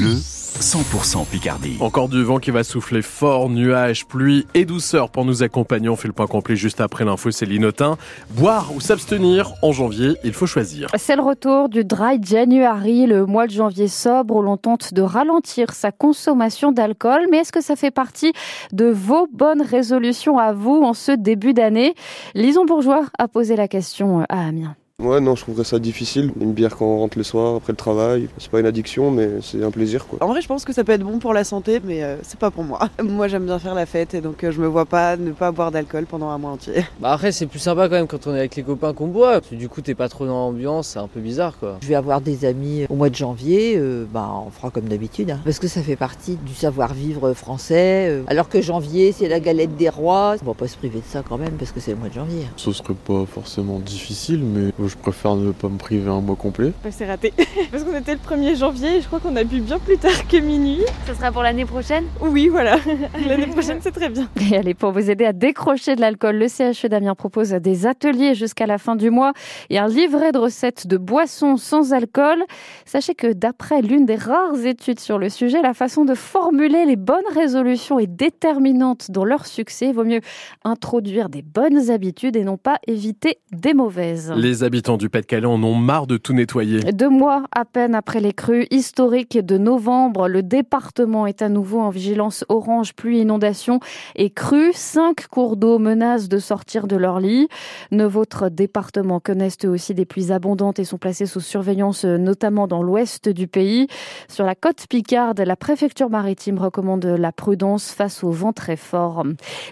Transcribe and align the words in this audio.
Bleu, 0.00 0.14
100% 0.14 1.26
Picardie. 1.26 1.76
Encore 1.80 2.08
du 2.08 2.22
vent 2.22 2.38
qui 2.38 2.50
va 2.50 2.64
souffler 2.64 3.02
fort, 3.02 3.50
nuages, 3.50 4.06
pluie 4.06 4.46
et 4.54 4.64
douceur 4.64 5.10
pour 5.10 5.26
nous 5.26 5.42
accompagner. 5.42 5.90
On 5.90 5.96
fait 5.96 6.08
le 6.08 6.14
point 6.14 6.26
complet 6.26 6.56
juste 6.56 6.80
après 6.80 7.04
l'info, 7.04 7.30
c'est 7.30 7.44
Linotin. 7.44 7.98
Boire 8.30 8.74
ou 8.74 8.80
s'abstenir 8.80 9.52
en 9.60 9.72
janvier, 9.72 10.16
il 10.24 10.32
faut 10.32 10.46
choisir. 10.46 10.88
C'est 10.96 11.16
le 11.16 11.22
retour 11.22 11.68
du 11.68 11.84
Dry 11.84 12.18
January, 12.22 13.06
le 13.06 13.26
mois 13.26 13.46
de 13.46 13.52
janvier 13.52 13.88
sobre 13.88 14.36
où 14.36 14.42
l'on 14.42 14.56
tente 14.56 14.94
de 14.94 15.02
ralentir 15.02 15.72
sa 15.74 15.92
consommation 15.92 16.72
d'alcool. 16.72 17.26
Mais 17.30 17.38
est-ce 17.38 17.52
que 17.52 17.62
ça 17.62 17.76
fait 17.76 17.90
partie 17.90 18.32
de 18.72 18.86
vos 18.86 19.28
bonnes 19.30 19.62
résolutions 19.62 20.38
à 20.38 20.54
vous 20.54 20.80
en 20.82 20.94
ce 20.94 21.12
début 21.12 21.52
d'année? 21.52 21.94
Lison 22.34 22.64
Bourgeois 22.64 23.04
a 23.18 23.28
posé 23.28 23.54
la 23.54 23.68
question 23.68 24.24
à 24.30 24.46
Amiens. 24.46 24.76
Ouais, 25.00 25.20
non, 25.20 25.34
je 25.36 25.42
trouverais 25.42 25.64
ça 25.64 25.78
difficile. 25.78 26.32
Une 26.40 26.52
bière 26.52 26.76
quand 26.76 26.86
on 26.86 26.98
rentre 26.98 27.16
le 27.18 27.24
soir 27.24 27.56
après 27.56 27.72
le 27.72 27.76
travail, 27.76 28.28
c'est 28.38 28.50
pas 28.50 28.60
une 28.60 28.66
addiction, 28.66 29.10
mais 29.10 29.28
c'est 29.42 29.62
un 29.62 29.70
plaisir 29.70 30.06
quoi. 30.06 30.18
En 30.22 30.28
vrai, 30.28 30.40
je 30.42 30.46
pense 30.48 30.64
que 30.64 30.72
ça 30.72 30.84
peut 30.84 30.92
être 30.92 31.02
bon 31.02 31.18
pour 31.18 31.32
la 31.32 31.44
santé, 31.44 31.80
mais 31.84 32.02
euh, 32.02 32.16
c'est 32.22 32.38
pas 32.38 32.50
pour 32.50 32.64
moi. 32.64 32.80
moi, 33.02 33.28
j'aime 33.28 33.44
bien 33.46 33.58
faire 33.58 33.74
la 33.74 33.86
fête 33.86 34.14
et 34.14 34.20
donc 34.20 34.44
euh, 34.44 34.50
je 34.52 34.60
me 34.60 34.66
vois 34.66 34.84
pas 34.86 35.16
ne 35.16 35.32
pas 35.32 35.52
boire 35.52 35.70
d'alcool 35.70 36.06
pendant 36.06 36.28
un 36.28 36.38
mois 36.38 36.50
entier. 36.52 36.84
Bah 37.00 37.12
après, 37.12 37.32
c'est 37.32 37.46
plus 37.46 37.58
sympa 37.58 37.88
quand 37.88 37.94
même 37.94 38.06
quand 38.06 38.26
on 38.26 38.34
est 38.34 38.38
avec 38.40 38.56
les 38.56 38.62
copains 38.62 38.92
qu'on 38.92 39.06
boit. 39.06 39.40
Du 39.52 39.68
coup, 39.68 39.80
t'es 39.80 39.94
pas 39.94 40.08
trop 40.08 40.26
dans 40.26 40.34
l'ambiance, 40.38 40.88
c'est 40.88 40.98
un 40.98 41.08
peu 41.08 41.20
bizarre 41.20 41.58
quoi. 41.58 41.78
Je 41.82 41.88
vais 41.88 41.94
avoir 41.94 42.20
des 42.20 42.44
amis 42.44 42.84
au 42.90 42.94
mois 42.94 43.08
de 43.08 43.14
janvier, 43.14 43.74
euh, 43.78 44.04
bah 44.12 44.30
on 44.46 44.50
fera 44.50 44.70
comme 44.70 44.84
d'habitude, 44.84 45.30
hein. 45.30 45.40
parce 45.44 45.58
que 45.58 45.66
ça 45.68 45.80
fait 45.82 45.96
partie 45.96 46.36
du 46.44 46.54
savoir-vivre 46.54 47.32
français. 47.32 48.08
euh. 48.10 48.22
alors 48.26 48.48
que 48.48 48.60
janvier, 48.60 49.12
c'est 49.12 49.28
la 49.28 49.40
galette 49.40 49.76
des 49.76 49.88
rois. 49.88 50.34
On 50.42 50.46
va 50.46 50.54
pas 50.54 50.68
se 50.68 50.76
priver 50.76 50.98
de 50.98 51.04
ça 51.06 51.22
quand 51.26 51.38
même, 51.38 51.52
parce 51.52 51.72
que 51.72 51.80
c'est 51.80 51.92
le 51.92 51.96
mois 51.96 52.08
de 52.08 52.14
janvier. 52.14 52.44
Ce 52.56 52.70
serait 52.72 52.94
pas 52.94 53.24
forcément 53.26 53.78
difficile, 53.78 54.42
mais 54.44 54.72
je 54.90 54.96
préfère 54.96 55.36
ne 55.36 55.52
pas 55.52 55.68
me 55.68 55.78
priver 55.78 56.10
un 56.10 56.20
mois 56.20 56.36
complet. 56.36 56.72
Bah, 56.82 56.90
c'est 56.90 57.06
raté. 57.06 57.32
Parce 57.70 57.84
qu'on 57.84 57.96
était 57.96 58.14
le 58.14 58.18
1er 58.18 58.56
janvier 58.56 58.96
et 58.96 59.00
je 59.00 59.06
crois 59.06 59.20
qu'on 59.20 59.36
a 59.36 59.44
bu 59.44 59.60
bien 59.60 59.78
plus 59.78 59.96
tard 59.96 60.26
que 60.28 60.36
minuit. 60.36 60.82
Ce 61.06 61.14
sera 61.14 61.30
pour 61.32 61.42
l'année 61.42 61.64
prochaine 61.64 62.04
Oui, 62.20 62.48
voilà. 62.48 62.76
L'année 63.26 63.46
prochaine, 63.46 63.78
c'est 63.80 63.92
très 63.92 64.08
bien. 64.08 64.28
Et 64.50 64.56
allez, 64.56 64.74
pour 64.74 64.92
vous 64.92 65.10
aider 65.10 65.24
à 65.24 65.32
décrocher 65.32 65.96
de 65.96 66.00
l'alcool, 66.00 66.36
le 66.36 66.48
CHE 66.48 66.86
d'Amiens 66.88 67.14
propose 67.14 67.50
des 67.50 67.86
ateliers 67.86 68.34
jusqu'à 68.34 68.66
la 68.66 68.78
fin 68.78 68.96
du 68.96 69.10
mois 69.10 69.32
et 69.70 69.78
un 69.78 69.86
livret 69.86 70.32
de 70.32 70.38
recettes 70.38 70.86
de 70.86 70.96
boissons 70.96 71.56
sans 71.56 71.92
alcool. 71.92 72.42
Sachez 72.84 73.14
que 73.14 73.32
d'après 73.32 73.82
l'une 73.82 74.06
des 74.06 74.16
rares 74.16 74.64
études 74.64 75.00
sur 75.00 75.18
le 75.18 75.28
sujet, 75.28 75.62
la 75.62 75.74
façon 75.74 76.04
de 76.04 76.14
formuler 76.14 76.84
les 76.84 76.96
bonnes 76.96 77.20
résolutions 77.32 77.98
est 77.98 78.06
déterminante 78.06 79.10
dans 79.10 79.24
leur 79.24 79.46
succès. 79.46 79.88
Il 79.88 79.94
vaut 79.94 80.04
mieux 80.04 80.20
introduire 80.64 81.28
des 81.28 81.42
bonnes 81.42 81.90
habitudes 81.90 82.36
et 82.36 82.44
non 82.44 82.56
pas 82.56 82.78
éviter 82.86 83.38
des 83.52 83.74
mauvaises. 83.74 84.32
Les 84.36 84.64
habitants 84.80 84.96
du 84.96 85.10
Pas-de-Calais 85.10 85.46
en 85.46 85.62
ont 85.62 85.74
marre 85.74 86.06
de 86.06 86.16
tout 86.16 86.32
nettoyer. 86.32 86.80
Deux 86.94 87.10
mois 87.10 87.42
à 87.54 87.66
peine 87.66 87.94
après 87.94 88.18
les 88.18 88.32
crues 88.32 88.66
historiques 88.70 89.36
de 89.36 89.58
novembre, 89.58 90.26
le 90.26 90.42
département 90.42 91.26
est 91.26 91.42
à 91.42 91.50
nouveau 91.50 91.80
en 91.80 91.90
vigilance 91.90 92.46
orange, 92.48 92.94
pluie, 92.94 93.20
inondation 93.20 93.80
et 94.16 94.30
crue. 94.30 94.72
Cinq 94.72 95.26
cours 95.26 95.58
d'eau 95.58 95.78
menacent 95.78 96.30
de 96.30 96.38
sortir 96.38 96.86
de 96.86 96.96
leur 96.96 97.20
lit. 97.20 97.48
Neuf 97.90 98.16
autres 98.16 98.48
départements 98.48 99.20
connaissent 99.20 99.66
aussi 99.66 99.92
des 99.92 100.06
pluies 100.06 100.32
abondantes 100.32 100.78
et 100.78 100.84
sont 100.84 100.96
placés 100.96 101.26
sous 101.26 101.40
surveillance, 101.40 102.06
notamment 102.06 102.66
dans 102.66 102.82
l'ouest 102.82 103.28
du 103.28 103.48
pays. 103.48 103.86
Sur 104.28 104.46
la 104.46 104.54
côte 104.54 104.86
Picarde, 104.88 105.40
la 105.40 105.56
préfecture 105.56 106.08
maritime 106.08 106.58
recommande 106.58 107.04
la 107.04 107.32
prudence 107.32 107.92
face 107.92 108.24
au 108.24 108.30
vent 108.30 108.54
très 108.54 108.76
fort. 108.76 109.24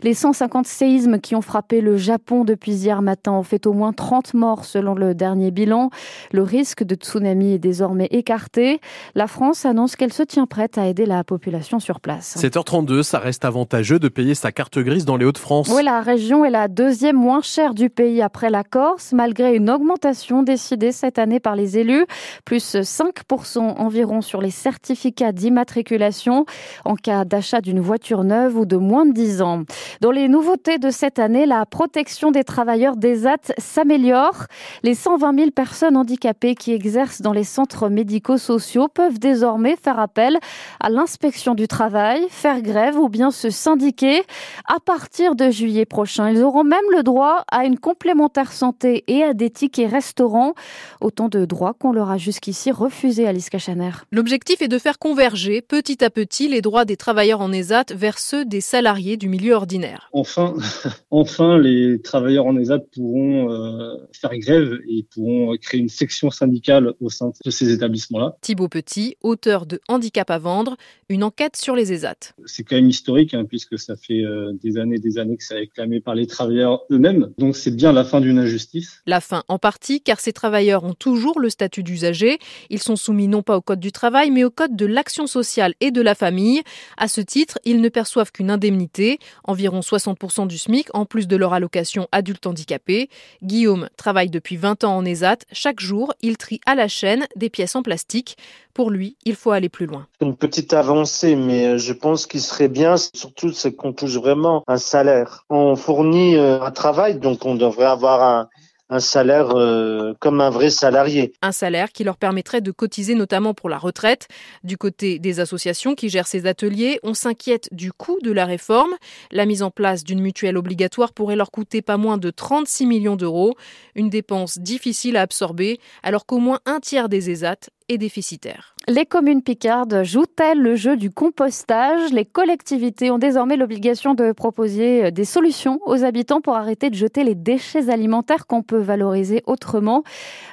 Les 0.03 0.13
150 0.13 0.67
séismes 0.67 1.19
qui 1.19 1.35
ont 1.35 1.41
frappé 1.41 1.81
le 1.81 1.97
Japon 1.97 2.45
depuis 2.45 2.73
hier 2.73 3.01
matin 3.01 3.33
ont 3.33 3.43
fait 3.43 3.67
au 3.67 3.73
moins 3.73 3.95
30 3.95 4.35
morts 4.35 4.67
selon 4.67 4.98
le 4.99 5.15
dernier 5.15 5.51
bilan. 5.51 5.91
Le 6.33 6.43
risque 6.43 6.85
de 6.85 6.95
tsunami 6.95 7.53
est 7.53 7.59
désormais 7.59 8.09
écarté. 8.11 8.81
La 9.15 9.27
France 9.27 9.65
annonce 9.65 9.97
qu'elle 9.97 10.13
se 10.13 10.23
tient 10.23 10.47
prête 10.47 10.79
à 10.79 10.87
aider 10.87 11.07
la 11.07 11.25
population 11.25 11.81
sur 11.81 12.01
place. 12.01 12.37
7h32, 12.37 13.03
ça 13.03 13.19
reste 13.19 13.45
avantageux 13.45 13.99
de 13.99 14.09
payer 14.09 14.35
sa 14.35 14.53
carte 14.53 14.79
grise 14.79 15.05
dans 15.05 15.17
les 15.17 15.25
Hauts-de-France. 15.25 15.71
Oui, 15.75 15.83
la 15.83 16.01
région 16.01 16.45
est 16.45 16.51
la 16.51 16.69
deuxième 16.69 17.17
moins 17.17 17.43
chère 17.43 17.75
du 17.75 17.91
pays 17.91 18.23
après 18.23 18.51
la 18.51 18.65
Corse, 18.65 19.13
malgré 19.13 19.55
une 19.55 19.71
augmentation 19.71 20.43
décidée 20.43 20.93
cette 20.93 21.19
année 21.19 21.41
par 21.41 21.57
les 21.57 21.79
élus, 21.79 22.07
plus 22.45 22.75
5% 22.75 23.59
environ 23.59 24.21
sur 24.21 24.41
les 24.41 24.51
certificats 24.51 25.33
d'immatriculation 25.33 26.45
en 26.85 26.95
cas 26.95 27.25
d'achat 27.25 27.61
d'une 27.61 27.81
voiture 27.81 28.25
neuve 28.25 28.57
ou 28.57 28.67
de 28.67 28.77
moins 28.77 29.07
de 29.07 29.13
10 29.13 29.43
ans. 29.43 29.63
Dans 30.01 30.11
les 30.11 30.29
nouveautés 30.29 30.79
de 30.79 30.91
cette 30.91 31.19
année, 31.19 31.47
la 31.47 31.67
protection 31.67 32.31
des 32.31 32.45
travailleurs 32.45 32.97
des 32.97 33.27
AT 33.27 33.53
s'améliore. 33.59 34.47
Les 34.89 34.95
120 34.95 35.39
000 35.39 35.51
personnes 35.51 35.99
handicapées 35.99 36.55
qui 36.55 36.73
exercent 36.73 37.21
dans 37.21 37.35
les 37.35 37.45
centres 37.45 37.91
médico-sociaux 37.91 38.89
peuvent 38.89 39.19
désormais 39.19 39.77
faire 39.77 39.99
appel 39.99 40.39
à 40.81 40.89
l'inspection 40.89 41.55
du 41.55 41.69
travail, 41.69 42.23
faire 42.31 42.63
grève 42.63 42.97
ou 42.99 43.11
bien 43.11 43.31
se 43.31 43.51
syndiquer. 43.51 44.23
À 44.67 44.81
partir 44.81 45.35
de 45.35 45.51
juillet 45.51 45.85
prochain, 45.85 46.31
ils 46.31 46.43
auront 46.43 46.65
même 46.65 46.79
le 46.97 47.03
droit 47.03 47.45
à 47.53 47.67
une 47.67 47.79
complémentaire 47.79 48.51
santé 48.51 49.05
et 49.09 49.23
à 49.23 49.35
des 49.35 49.51
tickets 49.51 49.91
restaurants. 49.91 50.55
Autant 51.03 51.29
de 51.29 51.45
droits 51.45 51.75
qu'on 51.75 51.93
leur 51.93 52.09
a 52.11 52.17
jusqu'ici 52.17 52.71
refusés, 52.71 53.29
Alice 53.29 53.51
Cachaner. 53.51 53.91
L'objectif 54.11 54.63
est 54.63 54.69
de 54.69 54.79
faire 54.79 54.99
converger 54.99 55.61
petit 55.61 56.03
à 56.03 56.09
petit 56.09 56.49
les 56.49 56.63
droits 56.63 56.87
des 56.87 56.97
travailleurs 56.97 57.43
en 57.43 57.53
ESAT 57.53 57.93
vers 57.95 58.19
ceux 58.19 58.47
des 58.47 58.63
salariés 58.63 59.19
du 59.19 59.29
milieu 59.29 59.53
ordinaire. 59.53 60.09
Enfin, 60.15 60.55
enfin, 61.11 61.59
les 61.59 62.01
travailleurs 62.01 62.47
en 62.47 62.57
ESAT 62.57 62.79
pourront 62.95 63.53
euh, 63.53 63.97
faire 64.19 64.35
grève 64.39 64.68
et 64.89 65.07
pourront 65.15 65.57
créer 65.61 65.81
une 65.81 65.89
section 65.89 66.31
syndicale 66.31 66.93
au 67.01 67.11
sein 67.11 67.33
de 67.45 67.51
ces 67.51 67.73
établissements-là. 67.73 68.37
Thibaut 68.41 68.69
Petit, 68.69 69.17
auteur 69.23 69.67
de 69.67 69.81
Handicap 69.89 70.31
à 70.31 70.39
vendre, 70.39 70.77
une 71.09 71.25
enquête 71.25 71.57
sur 71.57 71.75
les 71.75 71.93
ESAT. 71.93 72.35
C'est 72.45 72.65
quand 72.65 72.77
même 72.77 72.89
historique 72.89 73.35
hein, 73.35 73.45
puisque 73.45 73.79
ça 73.79 73.97
fait 73.97 74.23
euh, 74.23 74.53
des 74.63 74.79
années, 74.79 74.99
des 74.99 75.19
années 75.19 75.37
que 75.37 75.45
c'est 75.45 75.55
réclamé 75.55 76.01
par 76.01 76.15
les 76.15 76.27
travailleurs 76.27 76.83
eux-mêmes. 76.91 77.33
Donc 77.39 77.57
c'est 77.57 77.75
bien 77.75 77.93
la 77.93 78.05
fin 78.05 78.21
d'une 78.21 78.39
injustice. 78.39 79.03
La 79.07 79.21
fin 79.21 79.45
en 79.49 79.59
partie 79.59 80.01
car 80.01 80.21
ces 80.21 80.33
travailleurs 80.33 80.85
ont 80.85 80.95
toujours 80.95 81.41
le 81.41 81.51
statut 81.51 81.83
d'usager. 81.83 82.39
Ils 82.71 82.83
sont 82.83 82.97
soumis 82.97 83.29
non 83.29 83.43
pas 83.43 83.57
au 83.57 83.61
code 83.61 83.81
du 83.81 83.93
travail 83.93 84.31
mais 84.31 84.45
au 84.45 84.51
code 84.51 84.77
de 84.77 84.87
l'action 84.87 85.27
sociale 85.27 85.75
et 85.81 85.91
de 85.91 86.03
la 86.03 86.15
famille. 86.15 86.63
À 86.97 87.09
ce 87.09 87.21
titre, 87.21 87.59
ils 87.65 87.81
ne 87.81 87.89
perçoivent 87.89 88.33
qu'une 88.33 88.51
indemnité, 88.51 89.19
environ 89.45 89.81
60% 89.81 90.47
du 90.47 90.59
SMIC 90.59 90.89
en 90.95 91.07
plus 91.07 91.27
de 91.27 91.37
leur 91.37 91.53
allocation 91.55 92.09
adulte 92.13 92.47
handicapé. 92.47 93.09
Guillaume 93.43 93.89
travaille 93.97 94.31
depuis 94.31 94.57
20 94.59 94.85
ans 94.85 94.97
en 94.97 95.05
ESAT. 95.05 95.39
Chaque 95.53 95.81
jour, 95.81 96.13
il 96.21 96.37
trie 96.37 96.61
à 96.67 96.75
la 96.75 96.89
chaîne 96.89 97.27
des 97.37 97.49
pièces 97.49 97.77
en 97.77 97.83
plastique. 97.83 98.37
Pour 98.75 98.91
lui, 98.91 99.17
il 99.25 99.35
faut 99.35 99.53
aller 99.53 99.69
plus 99.69 99.87
loin. 99.87 100.07
Une 100.21 100.37
petite 100.37 100.73
avancée, 100.73 101.37
mais 101.37 101.79
je 101.79 101.93
pense 101.93 102.27
qu'il 102.27 102.41
serait 102.41 102.69
bien, 102.69 102.97
surtout, 102.97 103.53
c'est 103.53 103.73
qu'on 103.73 103.93
touche 103.93 104.17
vraiment 104.17 104.63
un 104.67 104.79
salaire. 104.79 105.45
On 105.49 105.77
fournit 105.77 106.37
un 106.37 106.71
travail, 106.71 107.19
donc 107.19 107.45
on 107.47 107.55
devrait 107.55 107.87
avoir 107.87 108.23
un, 108.23 108.49
un 108.91 109.01
salaire 109.01 109.51
euh, 109.55 110.15
comme 110.21 110.41
un 110.41 110.51
vrai 110.51 110.71
salarié. 110.71 111.33
Un 111.43 111.53
salaire 111.53 111.93
qui 111.93 112.05
leur 112.05 112.17
permettrait 112.17 112.61
de 112.61 112.71
cotiser 112.71 113.15
notamment 113.15 113.55
pour 113.55 113.69
la 113.69 113.79
retraite. 113.79 114.29
Du 114.65 114.77
côté 114.77 115.19
des 115.19 115.41
associations 115.41 115.95
qui 115.95 116.09
gèrent 116.09 116.27
ces 116.27 116.47
ateliers, 116.47 116.99
on 117.03 117.15
s'inquiète 117.15 117.69
du 117.73 117.93
coût 117.93 118.19
de 118.23 118.33
la 118.33 118.45
réforme. 118.45 118.95
La 119.31 119.47
mise 119.47 119.63
en 119.63 119.71
place 119.71 120.05
d'une 120.05 120.21
mutuelle 120.21 120.57
obligatoire 120.57 121.13
pourrait 121.13 121.37
leur 121.37 121.51
coûter 121.51 121.83
pas 121.83 121.97
moins 121.97 122.19
de 122.19 122.31
36 122.31 122.87
millions 122.87 123.17
d'euros, 123.17 123.55
une 123.95 124.11
dépense 124.11 124.59
difficile 124.59 125.17
à 125.17 125.23
absorber 125.23 125.79
alors 126.03 126.27
qu'au 126.27 126.39
moins 126.39 126.61
un 126.65 126.81
tiers 126.81 127.09
des 127.09 127.31
ESAT 127.31 127.71
déficitaire. 127.97 128.75
Les 128.87 129.05
communes 129.05 129.43
picardes 129.43 130.03
jouent-elles 130.03 130.61
le 130.61 130.75
jeu 130.75 130.97
du 130.97 131.11
compostage? 131.11 132.11
Les 132.11 132.25
collectivités 132.25 133.11
ont 133.11 133.19
désormais 133.19 133.57
l'obligation 133.57 134.15
de 134.15 134.33
proposer 134.33 135.11
des 135.11 135.27
solutions 135.27 135.79
aux 135.85 136.05
habitants 136.05 136.41
pour 136.41 136.57
arrêter 136.57 136.89
de 136.89 136.95
jeter 136.95 137.23
les 137.23 137.35
déchets 137.35 137.91
alimentaires 137.91 138.47
qu'on 138.47 138.63
peut 138.63 138.79
valoriser 138.79 139.43
autrement. 139.47 140.05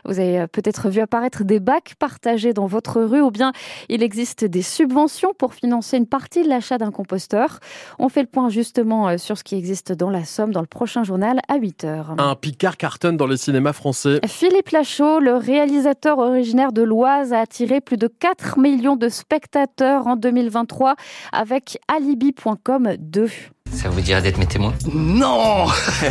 Vous 0.03 0.19
avez 0.19 0.47
peut-être 0.47 0.89
vu 0.89 0.99
apparaître 0.99 1.45
des 1.45 1.61
bacs 1.61 1.95
partagés 1.97 2.51
dans 2.51 2.65
votre 2.65 3.01
rue 3.01 3.21
ou 3.21 3.31
bien 3.31 3.53
il 3.87 4.03
existe 4.03 4.43
des 4.43 4.61
subventions 4.61 5.33
pour 5.37 5.53
financer 5.53 5.95
une 5.95 6.07
partie 6.07 6.43
de 6.43 6.49
l'achat 6.49 6.77
d'un 6.77 6.91
composteur. 6.91 7.59
On 7.99 8.09
fait 8.09 8.21
le 8.21 8.27
point 8.27 8.49
justement 8.49 9.17
sur 9.17 9.37
ce 9.37 9.45
qui 9.45 9.55
existe 9.55 9.93
dans 9.93 10.09
la 10.09 10.25
Somme 10.25 10.51
dans 10.51 10.61
le 10.61 10.67
prochain 10.67 11.03
journal 11.05 11.39
à 11.47 11.57
8h. 11.57 12.15
Un 12.17 12.35
Picard 12.35 12.75
cartonne 12.75 13.15
dans 13.15 13.27
le 13.27 13.37
cinéma 13.37 13.71
français. 13.71 14.19
Philippe 14.27 14.71
Lachaud, 14.71 15.19
le 15.19 15.35
réalisateur 15.35 16.17
originaire 16.17 16.73
de 16.73 16.81
l'Oise, 16.81 17.24
a 17.33 17.39
attiré 17.39 17.81
plus 17.81 17.97
de 17.97 18.07
4 18.07 18.59
millions 18.59 18.95
de 18.95 19.09
spectateurs 19.09 20.07
en 20.07 20.15
2023 20.15 20.95
avec 21.31 21.77
Alibi.com 21.87 22.95
2. 22.99 23.29
Ça 23.71 23.89
vous 23.89 24.01
dirait 24.01 24.21
d'être 24.21 24.37
mes 24.37 24.45
témoins? 24.45 24.73
Non 24.93 25.65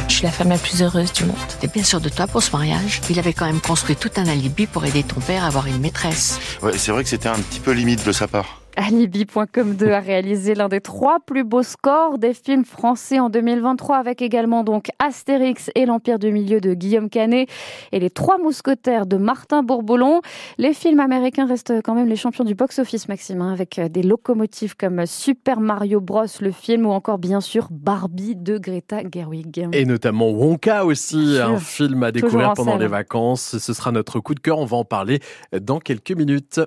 Je 0.09 0.15
suis 0.15 0.25
la 0.25 0.31
femme 0.31 0.49
la 0.51 0.59
plus 0.59 0.83
heureuse 0.83 1.13
du 1.13 1.25
monde. 1.25 1.37
T'es 1.61 1.69
bien 1.69 1.85
sûr 1.85 2.01
de 2.01 2.09
toi 2.09 2.27
pour 2.27 2.43
ce 2.43 2.51
mariage 2.53 3.01
Il 3.09 3.19
avait 3.19 3.33
quand 3.33 3.47
même 3.47 3.61
construit 3.61 3.97
tout 3.97 4.11
un 4.17 4.27
alibi 4.27 4.67
pour 4.67 4.85
aider 4.85 5.03
ton 5.03 5.21
père 5.21 5.45
à 5.45 5.47
avoir 5.47 5.67
une 5.67 5.79
maîtresse. 5.79 6.39
Ouais, 6.63 6.77
c'est 6.77 6.93
vrai 6.93 7.03
que 7.05 7.09
c'était 7.09 7.29
un 7.29 7.39
petit 7.39 7.61
peu 7.61 7.71
limite 7.73 8.05
de 8.05 8.13
sa 8.13 8.27
part. 8.29 8.61
Alibi.com 8.77 9.77
2 9.77 9.91
a 9.91 10.01
réalisé 10.01 10.55
l'un 10.55 10.69
des 10.69 10.81
trois 10.81 11.19
plus 11.21 11.45
beaux 11.45 11.63
scores 11.63 12.19
des 12.19 12.35
films 12.35 12.65
français 12.65 13.21
en 13.21 13.31
2023 13.31 13.97
avec 13.97 14.21
également 14.21 14.65
donc 14.65 14.89
Astérix 14.99 15.71
et 15.75 15.87
l'Empire 15.87 16.19
du 16.19 16.33
Milieu 16.33 16.61
de 16.61 16.75
Guillaume 16.75 17.09
Canet 17.09 17.49
et 17.93 18.01
les 18.01 18.11
Trois 18.11 18.39
Mousquetaires 18.39 19.07
de 19.07 19.17
Martin 19.17 19.63
Bourboulon. 19.63 20.21
Les 20.59 20.75
films 20.75 21.01
américains 21.01 21.47
restent 21.47 21.83
quand 21.83 21.95
même 21.95 22.09
les 22.09 22.17
champions 22.17 22.45
du 22.45 22.55
box-office, 22.55 23.09
Maxime, 23.09 23.43
hein, 23.43 23.53
avec 23.53 23.81
des 23.81 24.03
locomotives 24.03 24.77
comme 24.77 25.07
Super 25.07 25.61
Mario 25.61 26.01
Bros, 26.01 26.25
le 26.41 26.51
film, 26.51 26.87
ou 26.87 26.91
encore 26.91 27.19
bien 27.19 27.41
sûr 27.41 27.69
Barbie 27.71 28.35
de 28.35 28.59
Greta 28.59 29.03
Gerwig. 29.13 29.69
Et 29.73 29.85
notamment 29.85 30.31
Wonka 30.31 30.85
aussi, 30.85 31.39
un 31.41 31.59
film 31.59 32.03
à 32.03 32.13
découvrir 32.13 32.55
pendant 32.55 32.77
les 32.77 32.89
vacances. 32.89 33.59
Ce 33.59 33.73
sera 33.73 33.93
notre 33.93 34.21
coup 34.21 34.35
de 34.35 34.41
cœur. 34.41 34.59
On 34.59 34.65
va 34.65 34.77
en 34.77 34.85
parler 34.85 35.21
dans 35.53 35.79
quelques 35.79 36.13
minutes. 36.13 36.61